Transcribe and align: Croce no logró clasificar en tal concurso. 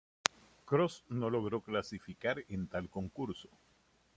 Croce 0.65 1.03
no 1.09 1.29
logró 1.29 1.61
clasificar 1.61 2.43
en 2.49 2.65
tal 2.67 2.89
concurso. 2.89 3.49